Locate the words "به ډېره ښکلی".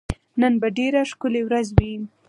0.61-1.41